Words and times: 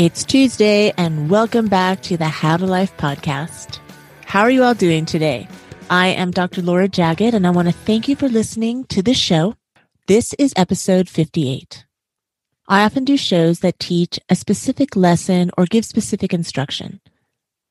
It's 0.00 0.24
Tuesday, 0.24 0.94
and 0.96 1.28
welcome 1.28 1.68
back 1.68 2.00
to 2.04 2.16
the 2.16 2.26
How 2.26 2.56
to 2.56 2.64
Life 2.64 2.96
podcast. 2.96 3.80
How 4.24 4.40
are 4.40 4.50
you 4.50 4.62
all 4.62 4.72
doing 4.72 5.04
today? 5.04 5.46
I 5.90 6.06
am 6.06 6.30
Dr. 6.30 6.62
Laura 6.62 6.88
Jagged, 6.88 7.34
and 7.34 7.46
I 7.46 7.50
want 7.50 7.68
to 7.68 7.74
thank 7.74 8.08
you 8.08 8.16
for 8.16 8.26
listening 8.26 8.84
to 8.84 9.02
this 9.02 9.18
show. 9.18 9.56
This 10.06 10.32
is 10.38 10.54
episode 10.56 11.10
58. 11.10 11.84
I 12.66 12.84
often 12.84 13.04
do 13.04 13.18
shows 13.18 13.60
that 13.60 13.78
teach 13.78 14.18
a 14.30 14.34
specific 14.34 14.96
lesson 14.96 15.50
or 15.58 15.66
give 15.66 15.84
specific 15.84 16.32
instruction. 16.32 17.02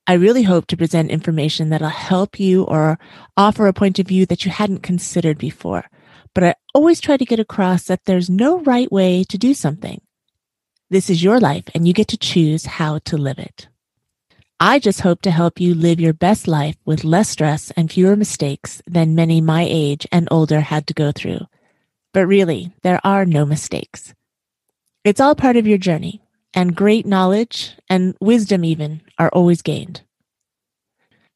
I 0.09 0.13
really 0.13 0.41
hope 0.41 0.65
to 0.67 0.75
present 0.75 1.11
information 1.11 1.69
that'll 1.69 1.87
help 1.87 2.39
you 2.39 2.63
or 2.63 2.97
offer 3.37 3.67
a 3.67 3.73
point 3.73 3.99
of 3.99 4.07
view 4.07 4.25
that 4.25 4.43
you 4.43 4.49
hadn't 4.49 4.81
considered 4.81 5.37
before. 5.37 5.85
But 6.33 6.43
I 6.43 6.55
always 6.73 6.99
try 6.99 7.15
to 7.15 7.25
get 7.25 7.39
across 7.39 7.83
that 7.83 8.05
there's 8.05 8.27
no 8.27 8.59
right 8.61 8.91
way 8.91 9.23
to 9.25 9.37
do 9.37 9.53
something. 9.53 10.01
This 10.89 11.11
is 11.11 11.21
your 11.21 11.39
life 11.39 11.65
and 11.75 11.87
you 11.87 11.93
get 11.93 12.07
to 12.07 12.17
choose 12.17 12.65
how 12.65 12.97
to 13.05 13.19
live 13.19 13.37
it. 13.37 13.67
I 14.59 14.79
just 14.79 15.01
hope 15.01 15.21
to 15.21 15.31
help 15.31 15.61
you 15.61 15.75
live 15.75 15.99
your 15.99 16.13
best 16.13 16.47
life 16.47 16.77
with 16.85 17.03
less 17.03 17.29
stress 17.29 17.69
and 17.77 17.91
fewer 17.91 18.15
mistakes 18.15 18.81
than 18.87 19.13
many 19.13 19.41
my 19.41 19.67
age 19.69 20.07
and 20.11 20.27
older 20.31 20.61
had 20.61 20.87
to 20.87 20.95
go 20.95 21.11
through. 21.11 21.41
But 22.15 22.25
really, 22.25 22.71
there 22.81 22.99
are 23.03 23.25
no 23.25 23.45
mistakes. 23.45 24.15
It's 25.03 25.21
all 25.21 25.35
part 25.35 25.55
of 25.55 25.67
your 25.67 25.77
journey, 25.77 26.23
and 26.53 26.75
great 26.75 27.05
knowledge 27.05 27.75
and 27.89 28.15
wisdom 28.19 28.65
even 28.65 29.01
are 29.17 29.29
always 29.29 29.61
gained. 29.61 30.01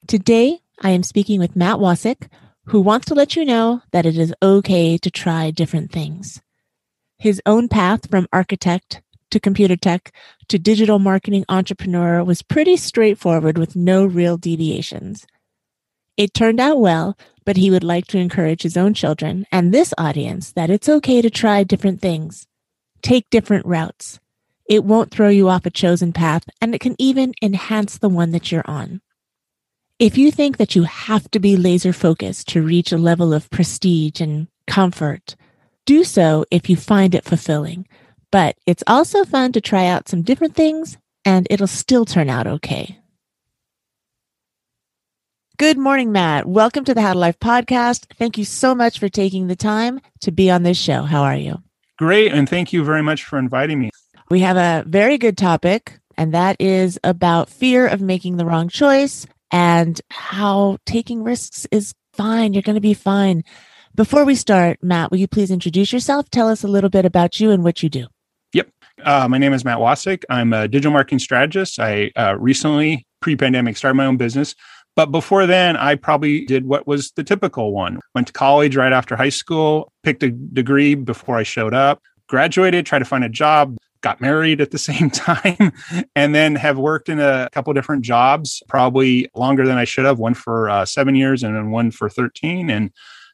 Today, 0.06 0.60
I 0.82 0.90
am 0.90 1.02
speaking 1.02 1.40
with 1.40 1.56
Matt 1.56 1.78
Wasick, 1.78 2.28
who 2.66 2.82
wants 2.82 3.06
to 3.06 3.16
let 3.16 3.38
you 3.38 3.46
know 3.46 3.82
that 3.92 4.06
it 4.06 4.18
is 4.18 4.34
okay 4.44 4.98
to 4.98 5.10
try 5.10 5.50
different 5.50 5.94
things. 5.94 6.42
His 7.18 7.42
own 7.46 7.70
path 7.70 8.10
from 8.10 8.28
architect 8.34 9.02
to 9.32 9.40
computer 9.40 9.78
tech 9.78 10.14
to 10.50 10.60
digital 10.60 11.00
marketing 11.00 11.46
entrepreneur 11.48 12.22
was 12.22 12.42
pretty 12.42 12.76
straightforward 12.76 13.58
with 13.58 13.78
no 13.78 14.06
real 14.06 14.36
deviations. 14.36 15.26
It 16.18 16.34
turned 16.34 16.60
out 16.60 16.82
well, 16.82 17.18
but 17.46 17.56
he 17.56 17.72
would 17.72 17.84
like 17.84 18.06
to 18.08 18.20
encourage 18.20 18.64
his 18.64 18.76
own 18.76 18.94
children 18.94 19.48
and 19.54 19.74
this 19.74 19.94
audience 19.98 20.52
that 20.52 20.70
it's 20.70 20.90
okay 20.90 21.22
to 21.22 21.30
try 21.30 21.64
different 21.64 22.02
things, 22.02 22.46
take 23.02 23.30
different 23.30 23.66
routes. 23.66 24.20
It 24.66 24.84
won't 24.84 25.12
throw 25.12 25.30
you 25.30 25.48
off 25.48 25.66
a 25.66 25.72
chosen 25.72 26.12
path, 26.12 26.44
and 26.60 26.76
it 26.76 26.82
can 26.82 26.98
even 27.00 27.34
enhance 27.42 27.98
the 27.98 28.10
one 28.10 28.32
that 28.32 28.52
you're 28.52 28.70
on. 28.70 29.02
If 30.04 30.18
you 30.18 30.32
think 30.32 30.58
that 30.58 30.76
you 30.76 30.84
have 30.84 31.32
to 31.32 31.40
be 31.40 31.56
laser 31.56 31.94
focused 31.94 32.50
to 32.50 32.62
reach 32.62 32.92
a 32.92 32.98
level 32.98 33.34
of 33.34 33.50
prestige 33.50 34.20
and 34.20 34.50
comfort, 34.68 35.38
do 35.86 36.04
so 36.04 36.44
if 36.52 36.70
you 36.70 36.76
find 36.76 37.16
it 37.16 37.24
fulfilling 37.24 37.88
but 38.30 38.58
it's 38.66 38.84
also 38.86 39.24
fun 39.24 39.54
to 39.54 39.62
try 39.62 39.86
out 39.86 40.10
some 40.10 40.22
different 40.22 40.56
things 40.56 40.98
and 41.24 41.48
it'll 41.50 41.68
still 41.68 42.04
turn 42.04 42.30
out 42.30 42.48
okay. 42.48 43.00
Good 45.58 45.78
morning, 45.78 46.12
Matt. 46.12 46.48
Welcome 46.48 46.84
to 46.84 46.94
the 46.94 47.02
How 47.02 47.14
to 47.14 47.20
Life 47.20 47.40
podcast. 47.40 48.08
Thank 48.18 48.38
you 48.38 48.44
so 48.44 48.76
much 48.76 49.00
for 49.00 49.08
taking 49.08 49.48
the 49.48 49.56
time 49.56 50.02
to 50.20 50.34
be 50.34 50.52
on 50.52 50.64
this 50.64 50.78
show. 50.78 51.04
How 51.04 51.24
are 51.24 51.38
you? 51.38 51.64
Great. 51.98 52.34
And 52.34 52.50
thank 52.50 52.74
you 52.74 52.84
very 52.84 53.04
much 53.04 53.24
for 53.24 53.40
inviting 53.40 53.80
me. 53.80 53.90
We 54.30 54.42
have 54.42 54.58
a 54.58 54.84
very 54.86 55.18
good 55.18 55.38
topic, 55.38 55.98
and 56.18 56.34
that 56.34 56.58
is 56.60 57.00
about 57.06 57.50
fear 57.50 57.88
of 57.88 58.02
making 58.02 58.36
the 58.36 58.46
wrong 58.46 58.68
choice 58.68 59.28
and 59.54 60.02
how 60.10 60.78
taking 60.86 61.24
risks 61.24 61.66
is 61.72 61.94
fine. 62.14 62.54
You're 62.54 62.64
going 62.64 62.76
to 62.76 62.82
be 62.82 62.96
fine. 62.96 63.44
Before 63.96 64.26
we 64.26 64.34
start, 64.34 64.80
Matt, 64.82 65.12
will 65.12 65.20
you 65.20 65.28
please 65.28 65.52
introduce 65.52 65.94
yourself? 65.94 66.30
Tell 66.32 66.50
us 66.50 66.64
a 66.64 66.68
little 66.68 66.90
bit 66.90 67.06
about 67.06 67.40
you 67.40 67.52
and 67.52 67.64
what 67.64 67.84
you 67.84 67.90
do. 67.90 68.08
Yep. 68.54 68.70
Uh, 69.04 69.28
my 69.30 69.38
name 69.38 69.54
is 69.54 69.64
Matt 69.64 69.78
Wasick. 69.78 70.24
I'm 70.30 70.52
a 70.54 70.68
digital 70.68 70.92
marketing 70.92 71.20
strategist. 71.20 71.80
I 71.80 72.12
uh, 72.16 72.36
recently, 72.40 73.06
pre 73.22 73.36
pandemic, 73.36 73.78
started 73.78 73.96
my 73.96 74.08
own 74.08 74.18
business. 74.18 74.56
But 74.96 75.12
before 75.12 75.46
then, 75.46 75.78
I 75.78 75.96
probably 75.96 76.46
did 76.46 76.66
what 76.66 76.88
was 76.88 77.12
the 77.12 77.24
typical 77.24 77.74
one. 77.74 78.00
Went 78.16 78.28
to 78.28 78.34
college 78.34 78.76
right 78.76 78.94
after 78.94 79.16
high 79.16 79.30
school, 79.30 79.92
picked 80.04 80.24
a 80.24 80.32
degree 80.32 80.96
before 80.96 81.38
I 81.38 81.44
showed 81.44 81.74
up, 81.74 82.02
graduated, 82.28 82.86
tried 82.86 83.00
to 83.00 83.06
find 83.06 83.24
a 83.24 83.30
job, 83.30 83.78
got 84.04 84.22
married 84.22 84.62
at 84.62 84.70
the 84.70 84.78
same 84.90 85.10
time, 85.10 85.72
and 86.16 86.36
then 86.36 86.56
have 86.56 86.78
worked 86.78 87.10
in 87.10 87.20
a 87.20 87.50
couple 87.52 87.74
different 87.74 88.04
jobs, 88.04 88.62
probably 88.68 89.30
longer 89.34 89.66
than 89.66 89.78
I 89.78 89.86
should 89.86 90.06
have. 90.06 90.20
One 90.20 90.36
for 90.36 90.70
uh, 90.70 90.86
seven 90.86 91.16
years 91.16 91.42
and 91.42 91.56
then 91.56 91.72
one 91.72 91.90
for 91.90 92.10
13. 92.10 92.70
And 92.70 92.92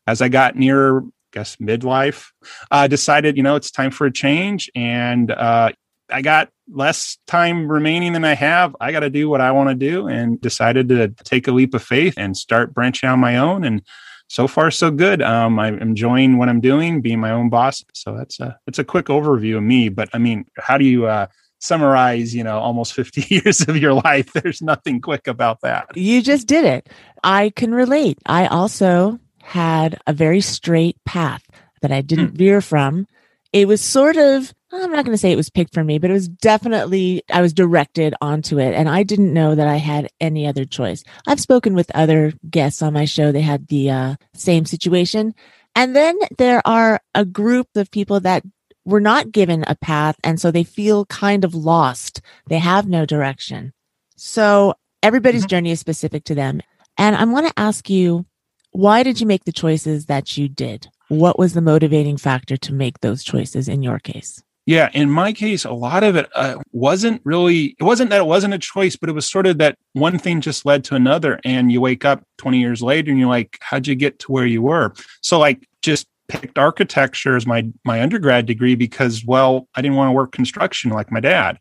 as 0.07 0.21
I 0.21 0.29
got 0.29 0.55
near 0.55 1.03
guess 1.31 1.57
midlife 1.57 2.31
uh, 2.71 2.87
decided 2.87 3.37
you 3.37 3.43
know 3.43 3.55
it's 3.55 3.71
time 3.71 3.91
for 3.91 4.07
a 4.07 4.11
change 4.11 4.69
and 4.75 5.31
uh, 5.31 5.71
i 6.09 6.21
got 6.21 6.49
less 6.71 7.17
time 7.27 7.71
remaining 7.71 8.13
than 8.13 8.25
i 8.25 8.33
have 8.33 8.75
i 8.81 8.91
got 8.91 9.01
to 9.01 9.09
do 9.09 9.29
what 9.29 9.41
i 9.41 9.51
want 9.51 9.69
to 9.69 9.75
do 9.75 10.07
and 10.07 10.41
decided 10.41 10.89
to 10.89 11.07
take 11.23 11.47
a 11.47 11.51
leap 11.51 11.73
of 11.73 11.83
faith 11.83 12.15
and 12.17 12.35
start 12.35 12.73
branching 12.73 13.09
on 13.09 13.19
my 13.19 13.37
own 13.37 13.63
and 13.63 13.83
so 14.29 14.47
far 14.47 14.71
so 14.71 14.89
good 14.89 15.21
um, 15.21 15.59
i'm 15.59 15.77
enjoying 15.79 16.37
what 16.37 16.47
i'm 16.47 16.61
doing 16.61 17.01
being 17.01 17.19
my 17.19 17.31
own 17.31 17.49
boss 17.49 17.83
so 17.93 18.15
that's 18.15 18.39
a 18.39 18.57
it's 18.67 18.79
a 18.79 18.83
quick 18.83 19.07
overview 19.07 19.57
of 19.57 19.63
me 19.63 19.89
but 19.89 20.07
i 20.13 20.17
mean 20.17 20.45
how 20.57 20.77
do 20.77 20.85
you 20.85 21.05
uh, 21.05 21.27
summarize, 21.59 22.33
you 22.33 22.43
know, 22.43 22.57
almost 22.57 22.93
50 22.95 23.25
years 23.33 23.61
of 23.61 23.77
your 23.77 23.93
life. 23.93 24.31
There's 24.33 24.61
nothing 24.61 25.01
quick 25.01 25.27
about 25.27 25.61
that. 25.61 25.95
You 25.95 26.21
just 26.21 26.47
did 26.47 26.65
it. 26.65 26.89
I 27.23 27.51
can 27.55 27.73
relate. 27.73 28.17
I 28.25 28.47
also 28.47 29.19
had 29.41 29.99
a 30.07 30.13
very 30.13 30.41
straight 30.41 30.97
path 31.05 31.43
that 31.81 31.91
I 31.91 32.01
didn't 32.01 32.33
mm. 32.33 32.37
veer 32.37 32.61
from. 32.61 33.07
It 33.51 33.67
was 33.67 33.81
sort 33.81 34.17
of, 34.17 34.53
I'm 34.71 34.91
not 34.91 35.03
going 35.03 35.15
to 35.15 35.17
say 35.17 35.31
it 35.31 35.37
was 35.37 35.49
picked 35.49 35.73
for 35.73 35.83
me, 35.83 35.97
but 35.97 36.09
it 36.09 36.13
was 36.13 36.27
definitely, 36.27 37.23
I 37.31 37.41
was 37.41 37.53
directed 37.53 38.13
onto 38.21 38.59
it. 38.59 38.75
And 38.75 38.87
I 38.87 39.03
didn't 39.03 39.33
know 39.33 39.55
that 39.55 39.67
I 39.67 39.77
had 39.77 40.09
any 40.19 40.45
other 40.45 40.65
choice. 40.65 41.03
I've 41.25 41.39
spoken 41.39 41.73
with 41.73 41.89
other 41.95 42.33
guests 42.49 42.81
on 42.81 42.93
my 42.93 43.05
show. 43.05 43.31
They 43.31 43.41
had 43.41 43.67
the 43.67 43.89
uh, 43.89 44.15
same 44.35 44.65
situation. 44.65 45.33
And 45.75 45.95
then 45.95 46.17
there 46.37 46.61
are 46.65 46.99
a 47.15 47.25
group 47.25 47.67
of 47.75 47.89
people 47.89 48.19
that 48.21 48.43
were 48.85 49.01
not 49.01 49.31
given 49.31 49.63
a 49.67 49.75
path. 49.75 50.17
And 50.23 50.39
so 50.39 50.51
they 50.51 50.63
feel 50.63 51.05
kind 51.05 51.43
of 51.43 51.55
lost. 51.55 52.21
They 52.47 52.59
have 52.59 52.87
no 52.87 53.05
direction. 53.05 53.73
So 54.17 54.75
everybody's 55.01 55.41
mm-hmm. 55.41 55.49
journey 55.49 55.71
is 55.71 55.79
specific 55.79 56.25
to 56.25 56.35
them. 56.35 56.61
And 56.97 57.15
I 57.15 57.23
want 57.25 57.47
to 57.47 57.59
ask 57.59 57.89
you, 57.89 58.25
why 58.71 59.01
did 59.01 59.19
you 59.19 59.25
make 59.25 59.45
the 59.45 59.51
choices 59.51 60.05
that 60.05 60.37
you 60.37 60.47
did? 60.47 60.89
What 61.07 61.39
was 61.39 61.53
the 61.53 61.61
motivating 61.61 62.17
factor 62.17 62.55
to 62.57 62.73
make 62.73 62.99
those 62.99 63.23
choices 63.23 63.67
in 63.67 63.81
your 63.81 63.97
case? 63.97 64.43
Yeah, 64.69 64.91
in 64.93 65.09
my 65.09 65.33
case, 65.33 65.65
a 65.65 65.71
lot 65.71 66.03
of 66.03 66.15
it 66.15 66.29
uh, 66.35 66.57
wasn't 66.71 67.21
really, 67.23 67.75
it 67.79 67.83
wasn't 67.83 68.11
that 68.11 68.19
it 68.19 68.27
wasn't 68.27 68.53
a 68.53 68.59
choice, 68.59 68.95
but 68.95 69.09
it 69.09 69.13
was 69.13 69.25
sort 69.25 69.47
of 69.47 69.57
that 69.57 69.79
one 69.93 70.19
thing 70.19 70.41
just 70.41 70.63
led 70.63 70.83
to 70.83 70.95
another. 70.95 71.39
And 71.43 71.71
you 71.71 71.81
wake 71.81 72.05
up 72.05 72.23
20 72.37 72.59
years 72.59 72.79
later 72.83 73.09
and 73.09 73.19
you're 73.19 73.29
like, 73.29 73.57
how'd 73.61 73.87
you 73.87 73.95
get 73.95 74.19
to 74.19 74.31
where 74.31 74.45
you 74.45 74.61
were? 74.61 74.93
So, 75.21 75.39
like, 75.39 75.67
just 75.81 76.05
picked 76.27 76.59
architecture 76.59 77.35
as 77.35 77.47
my, 77.47 77.67
my 77.83 77.99
undergrad 77.99 78.45
degree 78.45 78.75
because, 78.75 79.25
well, 79.25 79.67
I 79.73 79.81
didn't 79.81 79.97
want 79.97 80.09
to 80.09 80.13
work 80.13 80.33
construction 80.33 80.91
like 80.91 81.11
my 81.11 81.19
dad. 81.19 81.57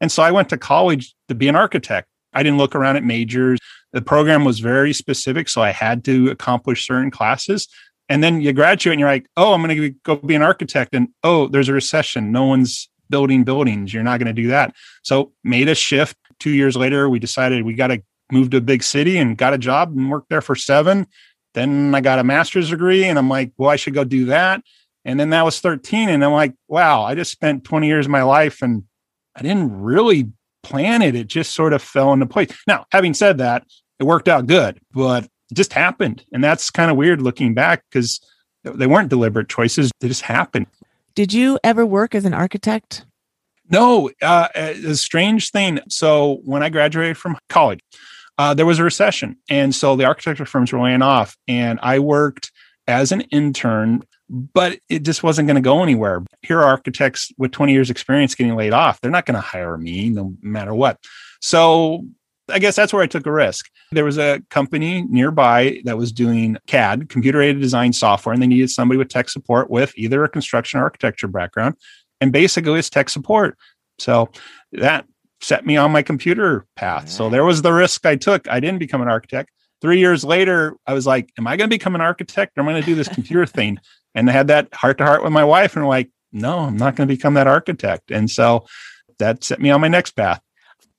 And 0.00 0.10
so 0.10 0.22
I 0.22 0.30
went 0.30 0.48
to 0.48 0.56
college 0.56 1.14
to 1.28 1.34
be 1.34 1.48
an 1.48 1.56
architect. 1.56 2.08
I 2.32 2.42
didn't 2.42 2.56
look 2.56 2.74
around 2.74 2.96
at 2.96 3.04
majors. 3.04 3.58
The 3.92 4.00
program 4.00 4.46
was 4.46 4.60
very 4.60 4.94
specific, 4.94 5.50
so 5.50 5.60
I 5.60 5.72
had 5.72 6.06
to 6.06 6.30
accomplish 6.30 6.86
certain 6.86 7.10
classes. 7.10 7.68
And 8.08 8.22
then 8.22 8.40
you 8.40 8.52
graduate 8.52 8.92
and 8.92 9.00
you're 9.00 9.08
like, 9.08 9.26
oh, 9.36 9.52
I'm 9.52 9.62
going 9.62 9.76
to 9.76 9.90
go 10.04 10.16
be 10.16 10.34
an 10.34 10.42
architect. 10.42 10.94
And 10.94 11.08
oh, 11.24 11.48
there's 11.48 11.68
a 11.68 11.72
recession. 11.72 12.30
No 12.32 12.44
one's 12.44 12.88
building 13.10 13.44
buildings. 13.44 13.92
You're 13.92 14.02
not 14.02 14.18
going 14.18 14.34
to 14.34 14.42
do 14.42 14.48
that. 14.48 14.74
So 15.02 15.32
made 15.44 15.68
a 15.68 15.74
shift. 15.74 16.16
Two 16.38 16.50
years 16.50 16.76
later, 16.76 17.08
we 17.08 17.18
decided 17.18 17.64
we 17.64 17.74
got 17.74 17.88
to 17.88 18.02
move 18.30 18.50
to 18.50 18.58
a 18.58 18.60
big 18.60 18.82
city 18.82 19.18
and 19.18 19.38
got 19.38 19.54
a 19.54 19.58
job 19.58 19.96
and 19.96 20.10
worked 20.10 20.28
there 20.28 20.40
for 20.40 20.54
seven. 20.54 21.06
Then 21.54 21.94
I 21.94 22.00
got 22.00 22.18
a 22.18 22.24
master's 22.24 22.70
degree 22.70 23.04
and 23.04 23.18
I'm 23.18 23.28
like, 23.28 23.52
well, 23.56 23.70
I 23.70 23.76
should 23.76 23.94
go 23.94 24.04
do 24.04 24.26
that. 24.26 24.62
And 25.04 25.18
then 25.18 25.30
that 25.30 25.44
was 25.44 25.60
13. 25.60 26.08
And 26.08 26.24
I'm 26.24 26.32
like, 26.32 26.54
wow, 26.68 27.02
I 27.02 27.14
just 27.14 27.32
spent 27.32 27.64
20 27.64 27.86
years 27.86 28.06
of 28.06 28.10
my 28.10 28.22
life 28.22 28.60
and 28.60 28.84
I 29.34 29.42
didn't 29.42 29.80
really 29.80 30.32
plan 30.62 31.00
it. 31.00 31.14
It 31.14 31.28
just 31.28 31.54
sort 31.54 31.72
of 31.72 31.80
fell 31.80 32.12
into 32.12 32.26
place. 32.26 32.50
Now, 32.66 32.86
having 32.90 33.14
said 33.14 33.38
that, 33.38 33.64
it 33.98 34.04
worked 34.04 34.28
out 34.28 34.46
good, 34.46 34.80
but 34.92 35.26
it 35.50 35.54
just 35.54 35.72
happened. 35.72 36.24
And 36.32 36.42
that's 36.42 36.70
kind 36.70 36.90
of 36.90 36.96
weird 36.96 37.22
looking 37.22 37.54
back 37.54 37.84
because 37.90 38.20
they 38.64 38.86
weren't 38.86 39.08
deliberate 39.08 39.48
choices. 39.48 39.90
They 40.00 40.08
just 40.08 40.22
happened. 40.22 40.66
Did 41.14 41.32
you 41.32 41.58
ever 41.64 41.86
work 41.86 42.14
as 42.14 42.24
an 42.24 42.34
architect? 42.34 43.06
No, 43.68 44.10
uh, 44.22 44.48
a 44.54 44.94
strange 44.94 45.50
thing. 45.50 45.80
So 45.88 46.40
when 46.44 46.62
I 46.62 46.68
graduated 46.68 47.16
from 47.16 47.38
college, 47.48 47.80
uh, 48.38 48.54
there 48.54 48.66
was 48.66 48.78
a 48.78 48.84
recession. 48.84 49.36
And 49.48 49.74
so 49.74 49.96
the 49.96 50.04
architecture 50.04 50.44
firms 50.44 50.72
were 50.72 50.80
laying 50.80 51.02
off. 51.02 51.36
And 51.48 51.80
I 51.82 51.98
worked 51.98 52.52
as 52.86 53.12
an 53.12 53.22
intern, 53.22 54.02
but 54.28 54.78
it 54.88 55.02
just 55.02 55.22
wasn't 55.22 55.48
going 55.48 55.56
to 55.56 55.60
go 55.60 55.82
anywhere. 55.82 56.22
Here 56.42 56.58
are 56.60 56.64
architects 56.64 57.32
with 57.38 57.50
20 57.52 57.72
years 57.72 57.90
experience 57.90 58.34
getting 58.34 58.54
laid 58.54 58.72
off. 58.72 59.00
They're 59.00 59.10
not 59.10 59.26
going 59.26 59.36
to 59.36 59.40
hire 59.40 59.76
me 59.76 60.10
no 60.10 60.34
matter 60.42 60.74
what. 60.74 60.98
So 61.40 62.04
I 62.48 62.58
guess 62.58 62.76
that's 62.76 62.92
where 62.92 63.02
I 63.02 63.06
took 63.06 63.26
a 63.26 63.32
risk. 63.32 63.68
There 63.92 64.04
was 64.04 64.18
a 64.18 64.40
company 64.50 65.02
nearby 65.02 65.80
that 65.84 65.98
was 65.98 66.12
doing 66.12 66.56
CAD, 66.66 67.08
computer 67.08 67.40
aided 67.40 67.60
design 67.60 67.92
software, 67.92 68.32
and 68.32 68.42
they 68.42 68.46
needed 68.46 68.70
somebody 68.70 68.98
with 68.98 69.08
tech 69.08 69.28
support 69.28 69.70
with 69.70 69.92
either 69.96 70.22
a 70.24 70.28
construction 70.28 70.78
architecture 70.80 71.28
background. 71.28 71.74
And 72.20 72.32
basically, 72.32 72.78
it's 72.78 72.90
tech 72.90 73.08
support. 73.08 73.58
So 73.98 74.30
that 74.72 75.06
set 75.40 75.66
me 75.66 75.76
on 75.76 75.90
my 75.90 76.02
computer 76.02 76.66
path. 76.76 77.02
Right. 77.02 77.10
So 77.10 77.30
there 77.30 77.44
was 77.44 77.62
the 77.62 77.72
risk 77.72 78.06
I 78.06 78.16
took. 78.16 78.48
I 78.48 78.60
didn't 78.60 78.78
become 78.78 79.02
an 79.02 79.08
architect. 79.08 79.50
Three 79.82 79.98
years 79.98 80.24
later, 80.24 80.76
I 80.86 80.94
was 80.94 81.06
like, 81.06 81.30
Am 81.38 81.46
I 81.46 81.56
going 81.56 81.68
to 81.68 81.74
become 81.74 81.94
an 81.94 82.00
architect 82.00 82.56
or 82.56 82.62
am 82.62 82.68
I 82.68 82.72
going 82.72 82.82
to 82.82 82.86
do 82.86 82.94
this 82.94 83.08
computer 83.08 83.46
thing? 83.46 83.78
And 84.14 84.30
I 84.30 84.32
had 84.32 84.46
that 84.46 84.72
heart 84.72 84.96
to 84.96 85.04
heart 85.04 85.22
with 85.22 85.32
my 85.34 85.44
wife, 85.44 85.76
and 85.76 85.86
like, 85.86 86.08
No, 86.32 86.60
I'm 86.60 86.78
not 86.78 86.96
going 86.96 87.06
to 87.06 87.14
become 87.14 87.34
that 87.34 87.46
architect. 87.46 88.10
And 88.10 88.30
so 88.30 88.64
that 89.18 89.44
set 89.44 89.60
me 89.60 89.68
on 89.68 89.82
my 89.82 89.88
next 89.88 90.12
path. 90.12 90.40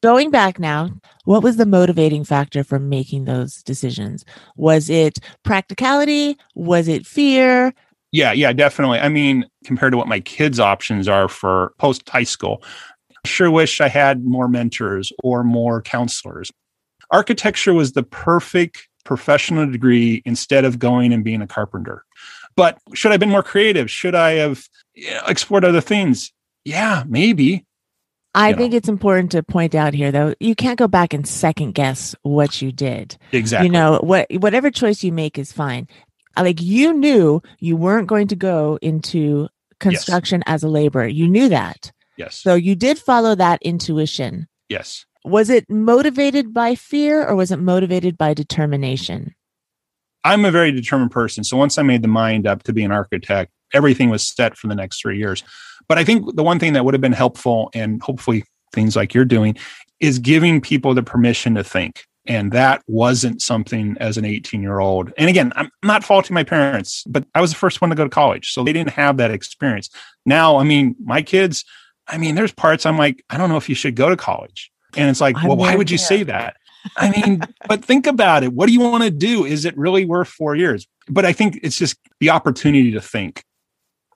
Going 0.04 0.30
back 0.30 0.60
now, 0.60 0.92
what 1.26 1.42
was 1.42 1.58
the 1.58 1.66
motivating 1.66 2.24
factor 2.24 2.64
for 2.64 2.78
making 2.78 3.26
those 3.26 3.64
decisions? 3.64 4.24
Was 4.56 4.92
it 4.92 5.18
practicality? 5.44 6.38
Was 6.54 6.88
it 6.88 7.08
fear? 7.08 7.74
Yeah, 8.12 8.32
yeah, 8.32 8.54
definitely. 8.54 9.00
I 9.00 9.10
mean, 9.10 9.46
compared 9.66 9.94
to 9.94 9.98
what 9.98 10.08
my 10.08 10.20
kids' 10.20 10.60
options 10.60 11.08
are 11.08 11.28
for 11.28 11.74
post 11.80 12.08
high 12.10 12.24
school, 12.24 12.64
I 13.12 13.28
sure 13.28 13.50
wish 13.50 13.82
I 13.82 13.88
had 13.88 14.24
more 14.24 14.48
mentors 14.48 15.12
or 15.24 15.44
more 15.44 15.82
counselors. 15.82 16.52
Architecture 17.10 17.74
was 17.74 17.94
the 17.94 18.04
perfect 18.04 18.88
professional 19.04 19.70
degree 19.70 20.22
instead 20.26 20.64
of 20.64 20.78
going 20.78 21.12
and 21.12 21.24
being 21.24 21.42
a 21.42 21.48
carpenter. 21.48 22.06
But 22.56 22.78
should 22.94 23.12
I 23.12 23.14
have 23.14 23.20
been 23.20 23.30
more 23.30 23.44
creative? 23.44 23.90
Should 23.90 24.14
I 24.14 24.34
have 24.34 24.68
explored 25.28 25.66
other 25.66 25.82
things? 25.82 26.32
Yeah, 26.66 27.04
maybe. 27.08 27.66
I 28.38 28.54
think 28.54 28.72
know. 28.72 28.78
it's 28.78 28.88
important 28.88 29.32
to 29.32 29.44
point 29.44 29.74
out 29.74 29.94
here, 29.94 30.12
though, 30.12 30.34
you 30.40 30.54
can't 30.54 30.78
go 30.78 30.88
back 30.88 31.14
and 31.14 31.28
second 31.28 31.74
guess 31.74 32.16
what 32.22 32.62
you 32.62 32.72
did. 32.72 33.18
Exactly. 33.32 33.68
You 33.68 33.72
know, 33.72 34.00
what 34.04 34.28
whatever 34.32 34.70
choice 34.70 35.04
you 35.04 35.12
make 35.12 35.38
is 35.38 35.52
fine. 35.52 35.88
Uh, 36.36 36.44
like 36.44 36.62
you 36.62 36.94
knew 36.94 37.42
you 37.60 37.76
weren't 37.76 38.08
going 38.08 38.28
to 38.28 38.36
go 38.36 38.78
into 38.82 39.48
construction 39.80 40.44
yes. 40.46 40.54
as 40.54 40.64
a 40.64 40.70
laborer. 40.70 41.08
You 41.08 41.28
knew 41.28 41.50
that. 41.50 41.92
Yes. 42.18 42.38
So 42.38 42.56
you 42.56 42.76
did 42.76 43.00
follow 43.00 43.36
that 43.36 43.62
intuition. 43.62 44.48
Yes. 44.70 45.06
Was 45.26 45.50
it 45.50 45.70
motivated 45.70 46.54
by 46.54 46.76
fear 46.76 47.26
or 47.28 47.36
was 47.36 47.52
it 47.52 47.60
motivated 47.60 48.18
by 48.18 48.34
determination? 48.34 49.36
I'm 50.24 50.46
a 50.46 50.52
very 50.52 50.72
determined 50.72 51.12
person. 51.12 51.44
So 51.44 51.58
once 51.58 51.78
I 51.78 51.84
made 51.84 52.02
the 52.02 52.08
mind 52.08 52.48
up 52.48 52.64
to 52.64 52.74
be 52.74 52.84
an 52.84 52.92
architect, 52.92 53.52
everything 53.74 54.10
was 54.10 54.28
set 54.28 54.58
for 54.58 54.68
the 54.68 54.76
next 54.76 55.02
three 55.02 55.18
years. 55.18 55.44
But 55.88 55.98
I 55.98 56.04
think 56.04 56.36
the 56.36 56.44
one 56.44 56.60
thing 56.60 56.74
that 56.74 56.86
would 56.86 56.94
have 56.94 57.02
been 57.02 57.14
helpful, 57.14 57.70
and 57.74 58.02
hopefully 58.02 58.44
things 58.74 58.96
like 58.96 59.14
you're 59.14 59.26
doing, 59.26 59.58
is 60.00 60.20
giving 60.20 60.62
people 60.62 60.94
the 60.94 61.04
permission 61.04 61.56
to 61.56 61.64
think. 61.64 62.06
And 62.26 62.52
that 62.52 62.82
wasn't 62.88 63.42
something 63.42 63.96
as 64.02 64.18
an 64.18 64.26
18 64.26 64.62
year 64.62 64.80
old. 64.80 65.14
And 65.18 65.30
again, 65.30 65.54
I'm 65.56 65.72
not 65.84 66.04
faulting 66.04 66.34
my 66.34 66.44
parents, 66.44 67.04
but 67.08 67.26
I 67.34 67.42
was 67.42 67.52
the 67.52 67.58
first 67.58 67.80
one 67.80 67.90
to 67.90 67.96
go 67.96 68.04
to 68.04 68.10
college. 68.10 68.52
So 68.52 68.64
they 68.64 68.74
didn't 68.74 68.92
have 68.92 69.18
that 69.18 69.32
experience. 69.32 69.90
Now, 70.26 70.58
I 70.58 70.64
mean, 70.64 70.96
my 71.04 71.22
kids, 71.22 71.64
I 72.08 72.18
mean, 72.18 72.36
there's 72.36 72.52
parts 72.52 72.86
I'm 72.86 72.98
like, 72.98 73.24
I 73.30 73.38
don't 73.38 73.50
know 73.50 73.58
if 73.58 73.70
you 73.70 73.76
should 73.76 73.96
go 73.96 74.10
to 74.10 74.18
college. 74.18 74.72
And 74.98 75.10
it's 75.10 75.22
like, 75.22 75.36
well, 75.44 75.56
why 75.56 75.76
would 75.76 75.90
you 75.90 75.98
say 75.98 76.24
that? 76.24 76.58
I 76.96 77.10
mean, 77.10 77.42
but 77.68 77.84
think 77.84 78.08
about 78.08 78.44
it. 78.44 78.54
What 78.54 78.68
do 78.68 78.74
you 78.74 78.80
want 78.80 79.04
to 79.04 79.12
do? 79.12 79.46
Is 79.46 79.66
it 79.66 79.78
really 79.78 80.06
worth 80.06 80.30
four 80.30 80.56
years? 80.56 80.88
But 81.10 81.26
I 81.26 81.34
think 81.34 81.60
it's 81.64 81.78
just 81.78 81.98
the 82.20 82.30
opportunity 82.30 82.92
to 82.92 83.02
think. 83.02 83.44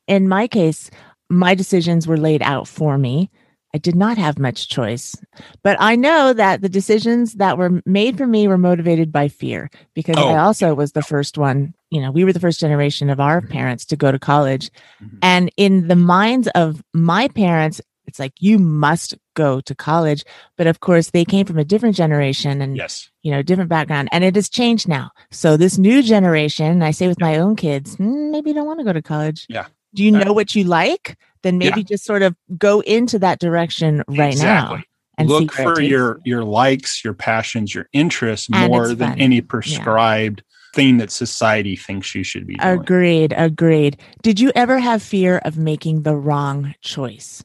In 0.07 0.27
my 0.27 0.47
case, 0.47 0.89
my 1.31 1.55
decisions 1.55 2.07
were 2.07 2.17
laid 2.17 2.41
out 2.41 2.67
for 2.67 2.97
me. 2.97 3.29
I 3.73 3.77
did 3.77 3.95
not 3.95 4.17
have 4.17 4.37
much 4.37 4.67
choice. 4.67 5.15
But 5.63 5.77
I 5.79 5.95
know 5.95 6.33
that 6.33 6.61
the 6.61 6.69
decisions 6.69 7.35
that 7.35 7.57
were 7.57 7.81
made 7.85 8.17
for 8.17 8.27
me 8.27 8.47
were 8.47 8.57
motivated 8.57 9.11
by 9.11 9.29
fear 9.29 9.69
because 9.93 10.17
oh. 10.17 10.27
I 10.27 10.39
also 10.39 10.73
was 10.73 10.91
the 10.91 11.01
first 11.01 11.37
one. 11.37 11.73
You 11.89 12.01
know, 12.01 12.11
we 12.11 12.25
were 12.25 12.33
the 12.33 12.39
first 12.39 12.59
generation 12.59 13.09
of 13.09 13.19
our 13.19 13.41
parents 13.41 13.85
to 13.85 13.95
go 13.95 14.11
to 14.11 14.19
college. 14.19 14.69
Mm-hmm. 15.01 15.17
And 15.21 15.51
in 15.55 15.87
the 15.87 15.95
minds 15.95 16.49
of 16.49 16.83
my 16.93 17.29
parents, 17.29 17.79
it's 18.07 18.19
like 18.19 18.33
you 18.41 18.59
must 18.59 19.13
go 19.35 19.61
to 19.61 19.73
college. 19.73 20.25
But 20.57 20.67
of 20.67 20.81
course, 20.81 21.11
they 21.11 21.23
came 21.23 21.45
from 21.45 21.57
a 21.57 21.63
different 21.63 21.95
generation 21.95 22.61
and, 22.61 22.75
yes. 22.75 23.09
you 23.21 23.31
know, 23.31 23.41
different 23.41 23.69
background. 23.69 24.09
And 24.11 24.25
it 24.25 24.35
has 24.35 24.49
changed 24.49 24.89
now. 24.89 25.11
So 25.31 25.55
this 25.55 25.77
new 25.77 26.03
generation, 26.03 26.81
I 26.81 26.91
say 26.91 27.07
with 27.07 27.19
yeah. 27.21 27.27
my 27.27 27.37
own 27.37 27.55
kids, 27.55 27.95
mm, 27.95 28.31
maybe 28.31 28.49
you 28.49 28.53
don't 28.53 28.67
want 28.67 28.79
to 28.79 28.85
go 28.85 28.91
to 28.91 29.01
college. 29.01 29.45
Yeah. 29.47 29.67
Do 29.93 30.03
you 30.03 30.15
uh, 30.15 30.23
know 30.23 30.33
what 30.33 30.55
you 30.55 30.63
like? 30.63 31.17
Then 31.43 31.57
maybe 31.57 31.81
yeah. 31.81 31.85
just 31.85 32.05
sort 32.05 32.21
of 32.21 32.35
go 32.57 32.81
into 32.81 33.19
that 33.19 33.39
direction 33.39 34.03
right 34.07 34.33
exactly. 34.33 34.77
now. 34.77 34.83
And 35.17 35.29
look 35.29 35.51
for 35.51 35.79
your 35.81 36.19
your 36.23 36.43
likes, 36.43 37.03
your 37.03 37.13
passions, 37.13 37.75
your 37.75 37.87
interests 37.93 38.47
and 38.51 38.71
more 38.71 38.93
than 38.93 39.19
any 39.19 39.41
prescribed 39.41 40.41
yeah. 40.41 40.75
thing 40.75 40.97
that 40.97 41.11
society 41.11 41.75
thinks 41.75 42.15
you 42.15 42.23
should 42.23 42.47
be 42.47 42.55
doing. 42.55 42.79
Agreed, 42.79 43.33
agreed. 43.37 43.97
Did 44.23 44.39
you 44.39 44.51
ever 44.55 44.79
have 44.79 45.03
fear 45.03 45.39
of 45.39 45.57
making 45.57 46.03
the 46.03 46.15
wrong 46.15 46.73
choice? 46.81 47.43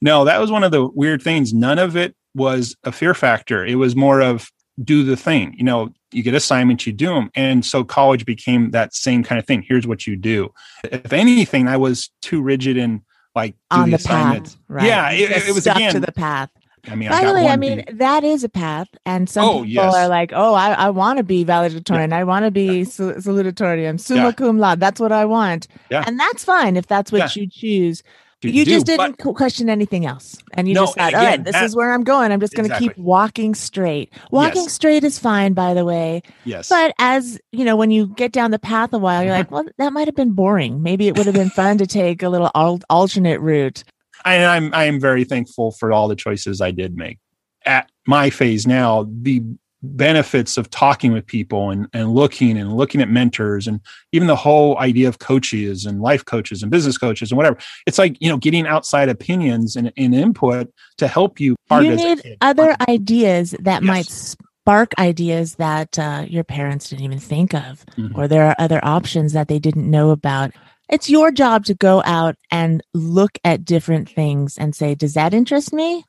No, 0.00 0.24
that 0.24 0.40
was 0.40 0.50
one 0.50 0.64
of 0.64 0.70
the 0.70 0.86
weird 0.86 1.20
things. 1.20 1.52
None 1.52 1.78
of 1.78 1.96
it 1.96 2.14
was 2.34 2.76
a 2.84 2.92
fear 2.92 3.14
factor. 3.14 3.64
It 3.64 3.74
was 3.74 3.96
more 3.96 4.20
of 4.20 4.50
do 4.82 5.02
the 5.02 5.16
thing. 5.16 5.54
You 5.56 5.64
know, 5.64 5.92
you 6.12 6.22
get 6.22 6.34
assignments, 6.34 6.86
you 6.86 6.92
do 6.92 7.14
them. 7.14 7.30
And 7.34 7.64
so 7.64 7.84
college 7.84 8.24
became 8.24 8.70
that 8.70 8.94
same 8.94 9.22
kind 9.22 9.38
of 9.38 9.46
thing. 9.46 9.64
Here's 9.66 9.86
what 9.86 10.06
you 10.06 10.16
do. 10.16 10.52
If 10.84 11.12
anything, 11.12 11.68
I 11.68 11.76
was 11.76 12.10
too 12.22 12.40
rigid 12.42 12.76
in 12.76 13.02
like 13.34 13.54
on 13.70 13.90
the, 13.90 13.96
the 13.96 14.08
path. 14.08 14.56
Right. 14.68 14.86
Yeah, 14.86 15.10
it, 15.10 15.48
it 15.48 15.54
was 15.54 15.66
again 15.66 15.92
to 15.92 16.00
the 16.00 16.12
path. 16.12 16.50
I 16.86 16.94
mean, 16.94 17.10
by 17.10 17.24
the 17.24 17.34
way, 17.34 17.48
I 17.48 17.56
mean 17.56 17.84
thing. 17.84 17.98
that 17.98 18.24
is 18.24 18.44
a 18.44 18.48
path, 18.48 18.88
and 19.04 19.28
some 19.28 19.44
oh, 19.44 19.52
people 19.64 19.84
yes. 19.84 19.94
are 19.94 20.08
like, 20.08 20.32
"Oh, 20.34 20.54
I, 20.54 20.72
I 20.72 20.90
want 20.90 21.18
to 21.18 21.24
be 21.24 21.44
valedictorian. 21.44 22.10
Yeah. 22.10 22.18
I 22.18 22.24
want 22.24 22.44
to 22.46 22.50
be 22.50 22.78
yeah. 22.78 22.84
salutatorian, 22.84 24.00
summa 24.00 24.22
yeah. 24.22 24.32
cum 24.32 24.58
laude. 24.58 24.80
That's 24.80 25.00
what 25.00 25.12
I 25.12 25.24
want." 25.24 25.68
Yeah. 25.90 26.04
and 26.06 26.18
that's 26.18 26.44
fine 26.44 26.76
if 26.76 26.86
that's 26.86 27.12
what 27.12 27.36
you 27.36 27.46
choose 27.46 28.02
you 28.42 28.64
do, 28.64 28.70
just 28.70 28.86
didn't 28.86 29.16
but, 29.18 29.34
question 29.34 29.68
anything 29.68 30.06
else 30.06 30.36
and 30.54 30.68
you 30.68 30.74
no, 30.74 30.82
just 30.82 30.96
thought 30.96 31.08
again, 31.08 31.20
all 31.20 31.26
right 31.26 31.44
this 31.44 31.54
that, 31.54 31.64
is 31.64 31.74
where 31.74 31.92
i'm 31.92 32.04
going. 32.04 32.30
I'm 32.30 32.40
just 32.40 32.54
going 32.54 32.68
to 32.68 32.74
exactly. 32.74 32.88
keep 32.88 32.98
walking 32.98 33.54
straight. 33.54 34.12
Walking 34.30 34.62
yes. 34.62 34.72
straight 34.72 35.02
is 35.02 35.18
fine 35.18 35.54
by 35.54 35.74
the 35.74 35.84
way. 35.84 36.22
Yes. 36.44 36.68
But 36.68 36.94
as 36.98 37.40
you 37.50 37.64
know 37.64 37.74
when 37.74 37.90
you 37.90 38.06
get 38.06 38.32
down 38.32 38.50
the 38.50 38.58
path 38.58 38.92
a 38.92 38.98
while 38.98 39.24
you're 39.24 39.32
like 39.32 39.50
well 39.52 39.64
that 39.78 39.92
might 39.92 40.06
have 40.06 40.14
been 40.14 40.32
boring. 40.32 40.82
Maybe 40.82 41.08
it 41.08 41.16
would 41.16 41.26
have 41.26 41.34
been 41.34 41.50
fun 41.50 41.78
to 41.78 41.86
take 41.86 42.22
a 42.22 42.28
little 42.28 42.50
al- 42.54 42.80
alternate 42.88 43.40
route. 43.40 43.82
I, 44.24 44.44
i'm 44.44 44.72
i 44.74 44.84
am 44.84 45.00
very 45.00 45.24
thankful 45.24 45.72
for 45.72 45.92
all 45.92 46.08
the 46.08 46.16
choices 46.16 46.60
i 46.60 46.70
did 46.70 46.96
make. 46.96 47.18
At 47.66 47.90
my 48.06 48.30
phase 48.30 48.66
now 48.66 49.08
the 49.10 49.42
benefits 49.82 50.56
of 50.56 50.68
talking 50.70 51.12
with 51.12 51.26
people 51.26 51.70
and, 51.70 51.86
and 51.92 52.12
looking 52.12 52.58
and 52.58 52.76
looking 52.76 53.00
at 53.00 53.08
mentors 53.08 53.66
and 53.66 53.80
even 54.12 54.26
the 54.26 54.36
whole 54.36 54.76
idea 54.78 55.06
of 55.06 55.18
coaches 55.20 55.86
and 55.86 56.00
life 56.00 56.24
coaches 56.24 56.62
and 56.62 56.70
business 56.70 56.98
coaches 56.98 57.30
and 57.30 57.36
whatever. 57.36 57.56
It's 57.86 57.98
like 57.98 58.16
you 58.20 58.28
know 58.28 58.36
getting 58.36 58.66
outside 58.66 59.08
opinions 59.08 59.76
and, 59.76 59.92
and 59.96 60.14
input 60.14 60.72
to 60.98 61.06
help 61.06 61.38
you 61.38 61.56
you 61.70 61.94
need 61.94 62.36
other 62.40 62.76
ideas 62.88 63.54
that 63.60 63.82
yes. 63.82 63.88
might 63.88 64.06
spark 64.06 64.92
ideas 64.98 65.54
that 65.54 65.98
uh, 65.98 66.24
your 66.28 66.44
parents 66.44 66.90
didn't 66.90 67.04
even 67.04 67.18
think 67.18 67.54
of 67.54 67.86
mm-hmm. 67.96 68.18
or 68.18 68.26
there 68.26 68.44
are 68.44 68.56
other 68.58 68.84
options 68.84 69.32
that 69.32 69.48
they 69.48 69.58
didn't 69.58 69.88
know 69.88 70.10
about? 70.10 70.52
It's 70.90 71.08
your 71.08 71.30
job 71.30 71.66
to 71.66 71.74
go 71.74 72.02
out 72.04 72.36
and 72.50 72.82
look 72.94 73.38
at 73.44 73.64
different 73.64 74.08
things 74.08 74.58
and 74.58 74.74
say 74.74 74.94
does 74.94 75.14
that 75.14 75.34
interest 75.34 75.72
me 75.72 76.04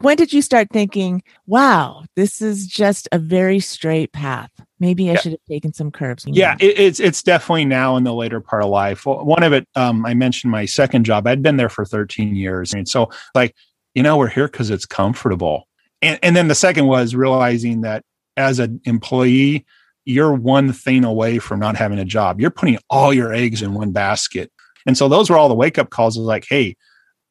when 0.00 0.16
did 0.16 0.32
you 0.32 0.42
start 0.42 0.68
thinking, 0.72 1.22
wow, 1.46 2.04
this 2.16 2.40
is 2.40 2.66
just 2.66 3.08
a 3.12 3.18
very 3.18 3.60
straight 3.60 4.12
path? 4.12 4.50
Maybe 4.80 5.10
I 5.10 5.14
yeah. 5.14 5.20
should 5.20 5.32
have 5.32 5.44
taken 5.48 5.72
some 5.72 5.90
curves. 5.90 6.24
Yeah, 6.26 6.56
it, 6.60 6.78
it's 6.78 7.00
it's 7.00 7.22
definitely 7.22 7.64
now 7.64 7.96
in 7.96 8.04
the 8.04 8.14
later 8.14 8.40
part 8.40 8.62
of 8.62 8.70
life. 8.70 9.06
One 9.06 9.42
of 9.42 9.52
it, 9.52 9.66
um, 9.74 10.06
I 10.06 10.14
mentioned 10.14 10.52
my 10.52 10.66
second 10.66 11.04
job. 11.04 11.26
I'd 11.26 11.42
been 11.42 11.56
there 11.56 11.68
for 11.68 11.84
13 11.84 12.36
years, 12.36 12.72
and 12.72 12.88
so 12.88 13.10
like, 13.34 13.54
you 13.94 14.02
know, 14.02 14.16
we're 14.16 14.28
here 14.28 14.46
because 14.46 14.70
it's 14.70 14.86
comfortable. 14.86 15.66
And 16.00 16.18
and 16.22 16.36
then 16.36 16.48
the 16.48 16.54
second 16.54 16.86
was 16.86 17.14
realizing 17.14 17.80
that 17.80 18.04
as 18.36 18.60
an 18.60 18.80
employee, 18.84 19.66
you're 20.04 20.32
one 20.32 20.72
thing 20.72 21.04
away 21.04 21.38
from 21.38 21.58
not 21.58 21.76
having 21.76 21.98
a 21.98 22.04
job. 22.04 22.40
You're 22.40 22.50
putting 22.50 22.78
all 22.88 23.12
your 23.12 23.34
eggs 23.34 23.62
in 23.62 23.74
one 23.74 23.90
basket. 23.90 24.52
And 24.86 24.96
so 24.96 25.08
those 25.08 25.28
were 25.28 25.36
all 25.36 25.48
the 25.48 25.54
wake 25.54 25.76
up 25.76 25.90
calls. 25.90 26.16
Of 26.16 26.22
like, 26.22 26.46
hey, 26.48 26.76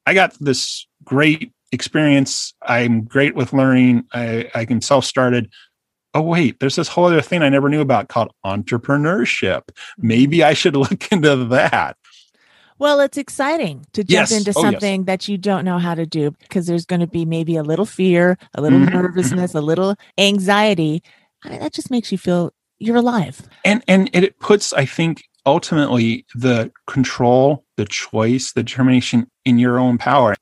I 0.06 0.14
got 0.14 0.36
this 0.42 0.86
great 1.06 1.54
experience. 1.72 2.54
I'm 2.62 3.04
great 3.04 3.36
with 3.36 3.54
learning. 3.54 4.06
I, 4.14 4.50
I 4.54 4.66
can 4.66 4.82
self 4.82 5.06
started. 5.06 5.52
Oh, 6.14 6.22
wait, 6.22 6.60
there's 6.60 6.76
this 6.76 6.88
whole 6.88 7.06
other 7.06 7.22
thing 7.22 7.44
I 7.44 7.50
never 7.50 7.70
knew 7.70 7.82
about 7.82 8.08
called 8.08 8.32
entrepreneurship. 8.46 9.64
Maybe 9.98 10.44
I 10.44 10.54
should 10.54 10.76
look 10.76 11.12
into 11.12 11.36
that. 11.46 11.98
Well, 12.80 13.00
it's 13.00 13.18
exciting 13.18 13.86
to 13.94 14.04
jump 14.04 14.30
yes. 14.30 14.32
into 14.32 14.54
something 14.54 15.02
oh, 15.02 15.04
yes. 15.04 15.06
that 15.08 15.28
you 15.28 15.38
don't 15.38 15.66
know 15.66 15.80
how 15.80 15.96
to 15.96 16.06
do 16.06 16.32
because 16.32 16.68
there's 16.68 16.86
going 16.86 17.00
to 17.00 17.08
be 17.08 17.26
maybe 17.26 17.56
a 17.56 17.64
little 17.64 17.88
fear, 17.88 18.38
a 18.54 18.62
little 18.62 18.80
mm-hmm. 18.80 18.94
nervousness, 18.94 19.56
a 19.56 19.62
little 19.62 19.96
anxiety. 20.18 21.02
I 21.44 21.50
mean, 21.50 21.60
that 21.60 21.74
just 21.74 21.90
makes 21.90 22.12
you 22.12 22.20
feel 22.20 22.54
you're 22.78 22.98
alive. 22.98 23.42
And 23.66 23.84
and 23.88 24.10
it 24.14 24.40
puts, 24.40 24.74
I 24.74 24.86
think, 24.86 25.24
ultimately 25.46 26.26
the 26.36 26.72
control, 26.86 27.66
the 27.78 27.86
choice, 27.86 28.54
the 28.54 28.64
determination 28.64 29.28
in 29.44 29.58
your 29.58 29.80
own 29.80 29.98
power. 29.98 30.36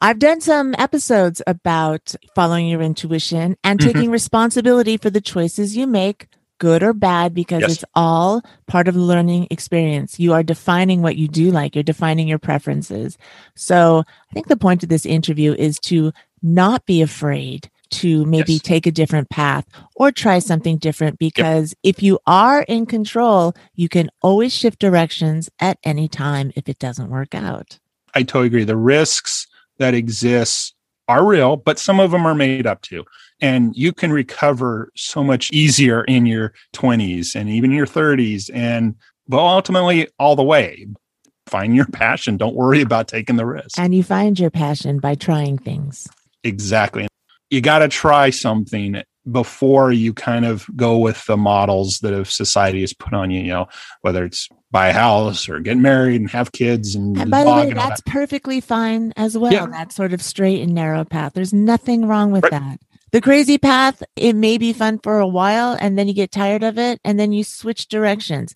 I've 0.00 0.18
done 0.18 0.40
some 0.40 0.74
episodes 0.78 1.42
about 1.46 2.14
following 2.34 2.66
your 2.68 2.82
intuition 2.82 3.56
and 3.64 3.78
Mhm. 3.78 3.84
taking 3.84 4.10
responsibility 4.10 4.96
for 4.96 5.10
the 5.10 5.20
choices 5.20 5.76
you 5.76 5.86
make, 5.86 6.28
good 6.58 6.82
or 6.82 6.92
bad, 6.92 7.32
because 7.34 7.62
Yes. 7.62 7.70
it's 7.72 7.84
all 7.94 8.42
part 8.66 8.86
of 8.88 8.94
the 8.94 9.00
learning 9.00 9.46
experience. 9.50 10.20
You 10.20 10.32
are 10.34 10.42
defining 10.42 11.00
what 11.02 11.16
you 11.16 11.26
do 11.28 11.50
like, 11.50 11.74
you're 11.74 11.82
defining 11.82 12.28
your 12.28 12.38
preferences. 12.38 13.16
So 13.56 14.04
I 14.30 14.34
think 14.34 14.48
the 14.48 14.56
point 14.56 14.82
of 14.82 14.88
this 14.90 15.06
interview 15.06 15.54
is 15.54 15.78
to 15.80 16.12
not 16.42 16.84
be 16.86 17.00
afraid 17.02 17.70
to 17.90 18.24
maybe 18.26 18.52
Yes. 18.54 18.62
take 18.62 18.86
a 18.86 18.92
different 18.92 19.30
path 19.30 19.66
or 19.96 20.12
try 20.12 20.38
something 20.38 20.76
different 20.76 21.18
because 21.18 21.74
if 21.82 22.02
you 22.02 22.18
are 22.26 22.62
in 22.62 22.86
control, 22.86 23.52
you 23.74 23.88
can 23.88 24.08
always 24.22 24.52
shift 24.52 24.78
directions 24.78 25.50
at 25.58 25.76
any 25.82 26.06
time 26.08 26.52
if 26.54 26.68
it 26.68 26.78
doesn't 26.78 27.10
work 27.10 27.34
out. 27.34 27.78
I 28.14 28.22
totally 28.22 28.46
agree. 28.46 28.64
The 28.64 28.76
risks 28.76 29.46
that 29.80 29.94
exists 29.94 30.72
are 31.08 31.26
real, 31.26 31.56
but 31.56 31.78
some 31.78 31.98
of 31.98 32.12
them 32.12 32.24
are 32.24 32.34
made 32.36 32.66
up 32.66 32.82
too. 32.82 33.04
And 33.40 33.74
you 33.74 33.92
can 33.92 34.12
recover 34.12 34.92
so 34.94 35.24
much 35.24 35.50
easier 35.52 36.04
in 36.04 36.24
your 36.24 36.52
20s 36.74 37.34
and 37.34 37.48
even 37.48 37.72
your 37.72 37.86
30s 37.86 38.48
and 38.54 38.94
well 39.26 39.46
ultimately 39.46 40.06
all 40.18 40.36
the 40.36 40.44
way. 40.44 40.86
Find 41.46 41.74
your 41.74 41.86
passion. 41.86 42.36
Don't 42.36 42.54
worry 42.54 42.80
about 42.80 43.08
taking 43.08 43.34
the 43.34 43.46
risk. 43.46 43.76
And 43.76 43.92
you 43.92 44.04
find 44.04 44.38
your 44.38 44.50
passion 44.50 45.00
by 45.00 45.16
trying 45.16 45.58
things. 45.58 46.06
Exactly. 46.44 47.08
You 47.50 47.60
got 47.60 47.80
to 47.80 47.88
try 47.88 48.30
something 48.30 49.02
before 49.30 49.92
you 49.92 50.14
kind 50.14 50.44
of 50.44 50.66
go 50.76 50.98
with 50.98 51.24
the 51.26 51.36
models 51.36 51.98
that 51.98 52.12
of 52.12 52.30
society 52.30 52.80
has 52.80 52.92
put 52.92 53.12
on 53.12 53.30
you, 53.30 53.42
you 53.42 53.48
know, 53.48 53.68
whether 54.00 54.24
it's 54.24 54.48
buy 54.70 54.88
a 54.88 54.92
house 54.92 55.48
or 55.48 55.60
get 55.60 55.76
married 55.76 56.20
and 56.20 56.30
have 56.30 56.52
kids 56.52 56.94
and, 56.94 57.18
And 57.18 57.30
by 57.30 57.44
the 57.44 57.50
way, 57.50 57.68
and 57.70 57.78
all 57.78 57.88
that's 57.88 58.00
perfectly 58.06 58.60
fine 58.60 59.12
as 59.16 59.36
well. 59.36 59.52
Yeah. 59.52 59.66
That 59.66 59.92
sort 59.92 60.12
of 60.12 60.22
straight 60.22 60.62
and 60.62 60.74
narrow 60.74 61.04
path. 61.04 61.32
There's 61.34 61.52
nothing 61.52 62.06
wrong 62.06 62.30
with 62.30 62.44
Right. 62.44 62.52
that. 62.52 62.80
The 63.12 63.20
crazy 63.20 63.58
path, 63.58 64.02
it 64.14 64.34
may 64.34 64.56
be 64.56 64.72
fun 64.72 65.00
for 65.02 65.18
a 65.18 65.26
while 65.26 65.76
and 65.80 65.98
then 65.98 66.06
you 66.06 66.14
get 66.14 66.30
tired 66.30 66.62
of 66.62 66.78
it 66.78 67.00
and 67.04 67.18
then 67.18 67.32
you 67.32 67.42
switch 67.42 67.88
directions. 67.88 68.54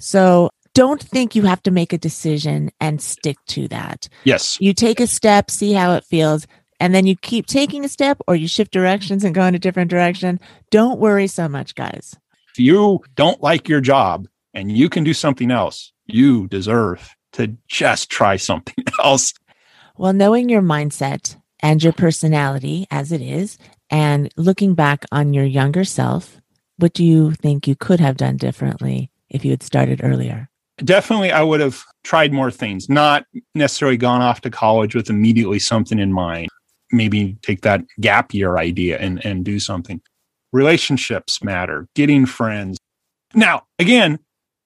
So 0.00 0.50
don't 0.74 1.00
think 1.00 1.36
you 1.36 1.42
have 1.42 1.62
to 1.62 1.70
make 1.70 1.92
a 1.92 1.98
decision 1.98 2.70
and 2.80 3.00
stick 3.00 3.36
to 3.46 3.68
that. 3.68 4.08
Yes. 4.24 4.60
You 4.60 4.74
take 4.74 4.98
a 4.98 5.06
step, 5.06 5.50
see 5.50 5.72
how 5.72 5.92
it 5.94 6.04
feels, 6.04 6.48
and 6.84 6.94
then 6.94 7.06
you 7.06 7.16
keep 7.16 7.46
taking 7.46 7.82
a 7.82 7.88
step 7.88 8.20
or 8.28 8.36
you 8.36 8.46
shift 8.46 8.70
directions 8.70 9.24
and 9.24 9.34
go 9.34 9.46
in 9.46 9.54
a 9.54 9.58
different 9.58 9.90
direction. 9.90 10.38
Don't 10.68 11.00
worry 11.00 11.26
so 11.26 11.48
much, 11.48 11.74
guys. 11.74 12.14
If 12.52 12.58
you 12.58 13.02
don't 13.14 13.42
like 13.42 13.70
your 13.70 13.80
job 13.80 14.28
and 14.52 14.70
you 14.70 14.90
can 14.90 15.02
do 15.02 15.14
something 15.14 15.50
else, 15.50 15.94
you 16.04 16.46
deserve 16.48 17.16
to 17.32 17.56
just 17.68 18.10
try 18.10 18.36
something 18.36 18.84
else. 19.02 19.32
Well, 19.96 20.12
knowing 20.12 20.50
your 20.50 20.60
mindset 20.60 21.36
and 21.60 21.82
your 21.82 21.94
personality 21.94 22.86
as 22.90 23.12
it 23.12 23.22
is, 23.22 23.56
and 23.88 24.30
looking 24.36 24.74
back 24.74 25.06
on 25.10 25.32
your 25.32 25.46
younger 25.46 25.84
self, 25.84 26.38
what 26.76 26.92
do 26.92 27.02
you 27.02 27.32
think 27.32 27.66
you 27.66 27.76
could 27.76 28.00
have 28.00 28.18
done 28.18 28.36
differently 28.36 29.10
if 29.30 29.42
you 29.42 29.52
had 29.52 29.62
started 29.62 30.02
earlier? 30.04 30.50
Definitely, 30.84 31.32
I 31.32 31.42
would 31.42 31.60
have 31.60 31.82
tried 32.02 32.34
more 32.34 32.50
things, 32.50 32.90
not 32.90 33.24
necessarily 33.54 33.96
gone 33.96 34.20
off 34.20 34.42
to 34.42 34.50
college 34.50 34.94
with 34.94 35.08
immediately 35.08 35.58
something 35.58 35.98
in 35.98 36.12
mind. 36.12 36.48
Maybe 36.94 37.36
take 37.42 37.62
that 37.62 37.82
gap 38.00 38.32
year 38.32 38.56
idea 38.56 38.98
and, 38.98 39.24
and 39.24 39.44
do 39.44 39.58
something. 39.60 40.00
Relationships 40.52 41.42
matter, 41.42 41.88
getting 41.94 42.26
friends. 42.26 42.78
Now, 43.34 43.64
again, 43.78 44.18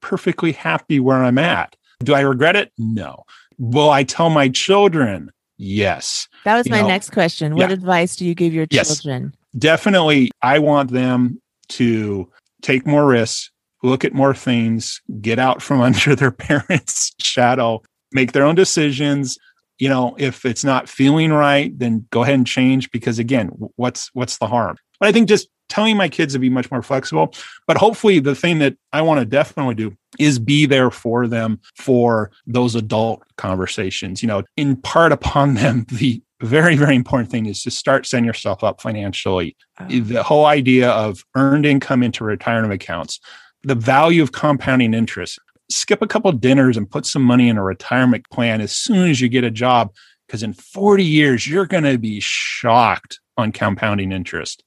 perfectly 0.03 0.53
happy 0.53 1.01
where 1.01 1.25
I'm 1.25 1.39
at. 1.39 1.75
Do 2.05 2.15
I 2.15 2.21
regret 2.21 2.57
it? 2.57 2.71
No. 2.79 3.25
Will 3.59 3.91
I 3.91 4.05
tell 4.05 4.31
my 4.31 4.49
children? 4.51 5.31
Yes. 5.57 6.29
That 6.45 6.57
was 6.57 6.67
You 6.67 6.73
my 6.73 6.83
know, 6.83 6.89
next 6.89 7.11
question. 7.11 7.55
What 7.57 7.71
yeah. 7.71 7.75
advice 7.75 8.15
do 8.17 8.25
you 8.27 8.35
give 8.35 8.53
your 8.53 8.67
Yes. 8.71 8.89
children? 8.89 9.35
definitely 9.59 10.31
i 10.43 10.59
want 10.59 10.91
them 10.93 11.41
to 11.71 12.31
take 12.61 12.87
more 12.87 13.07
risks 13.07 13.51
look 13.83 14.05
at 14.05 14.13
more 14.13 14.35
things 14.35 15.01
get 15.23 15.39
out 15.39 15.63
from 15.63 15.81
under 15.89 16.15
their 16.15 16.31
parents 16.31 17.13
shadow 17.19 17.81
make 18.13 18.33
their 18.33 18.45
own 18.45 18.55
decisions 18.55 19.39
you 19.79 19.89
know 19.89 20.15
if 20.19 20.45
it's 20.45 20.65
not 20.65 20.89
feeling 20.89 21.33
right 21.33 21.79
then 21.79 22.07
go 22.11 22.23
ahead 22.23 22.35
and 22.35 22.47
change 22.47 22.91
because 22.91 23.19
again 23.19 23.49
what's 23.77 24.11
what's 24.15 24.39
the 24.39 24.47
harm 24.47 24.77
but 25.01 25.09
i 25.09 25.13
think 25.13 25.29
just 25.29 25.49
telling 25.69 25.99
my 25.99 26.09
kids 26.09 26.33
to 26.33 26.39
be 26.39 26.49
much 26.49 26.71
more 26.71 26.83
flexible 26.83 27.33
but 27.67 27.77
hopefully 27.77 28.19
the 28.19 28.35
thing 28.35 28.59
that 28.59 28.77
i 28.93 29.03
want 29.03 29.21
to 29.21 29.27
definitely 29.27 29.75
do 29.75 29.97
is 30.19 30.39
be 30.39 30.67
there 30.67 30.91
for 30.91 31.27
them 31.27 31.61
for 31.77 32.31
those 32.47 32.75
adult 32.75 33.23
conversations 33.37 34.23
you 34.23 34.27
know 34.27 34.43
impart 34.57 35.13
upon 35.13 35.55
them 35.55 35.85
the 35.93 36.23
very 36.41 36.77
very 36.77 36.95
important 36.95 37.31
thing 37.31 37.47
is 37.47 37.63
to 37.63 37.71
start 37.71 38.07
setting 38.07 38.25
yourself 38.25 38.63
up 38.63 38.81
financially 38.81 39.57
oh. 39.81 39.87
the 39.89 40.23
whole 40.23 40.47
idea 40.47 40.91
of 40.91 41.25
earned 41.35 41.67
income 41.67 42.03
into 42.03 42.25
retirement 42.25 42.73
accounts, 42.73 43.21
the 43.63 43.75
value 43.75 44.23
of 44.23 44.33
compounding 44.33 44.95
interest. 44.95 45.39
Skip 45.71 46.03
a 46.03 46.07
couple 46.07 46.33
dinners 46.33 46.77
and 46.77 46.91
put 46.91 47.07
some 47.07 47.23
money 47.23 47.49
in 47.49 47.59
a 47.59 47.63
retirement 47.63 48.29
plan 48.31 48.61
as 48.61 48.73
soon 48.73 49.11
as 49.11 49.21
you 49.21 49.29
get 49.29 49.45
a 49.45 49.51
job, 49.51 49.93
because 50.27 50.43
in 50.43 50.53
40 50.53 51.05
years, 51.05 51.47
you're 51.47 51.67
going 51.67 51.85
to 51.85 51.99
be 51.99 52.21
shocked 52.21 53.21
on 53.37 53.53
compounding 53.53 54.13
interest. 54.13 54.63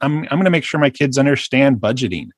I'm, 0.00 0.18
I'm 0.24 0.30
going 0.30 0.44
to 0.44 0.50
make 0.50 0.64
sure 0.64 0.80
my 0.80 0.90
kids 0.90 1.18
understand 1.18 1.78
budgeting. 1.78 2.28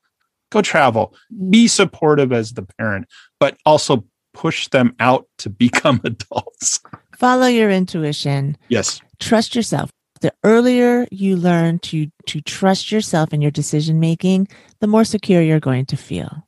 Go 0.50 0.62
travel, 0.62 1.14
be 1.50 1.68
supportive 1.68 2.32
as 2.32 2.52
the 2.52 2.62
parent, 2.78 3.06
but 3.40 3.56
also 3.66 4.04
push 4.32 4.68
them 4.68 4.94
out 5.00 5.26
to 5.38 5.50
become 5.64 6.00
adults. 6.04 6.80
Follow 7.16 7.46
your 7.46 7.70
intuition. 7.70 8.56
Yes. 8.68 9.00
Trust 9.18 9.54
yourself. 9.54 9.90
The 10.20 10.32
earlier 10.44 11.06
you 11.10 11.36
learn 11.36 11.78
to 11.80 12.06
to 12.26 12.40
trust 12.40 12.90
yourself 12.90 13.34
in 13.34 13.42
your 13.42 13.50
decision 13.50 14.00
making, 14.00 14.48
the 14.80 14.86
more 14.86 15.04
secure 15.04 15.42
you're 15.42 15.60
going 15.60 15.84
to 15.86 15.96
feel. 15.96 16.45